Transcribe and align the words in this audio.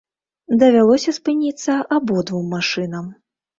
Давялося 0.63 1.13
спыніцца 1.19 1.77
абодвум 1.99 2.51
машынам. 2.57 3.15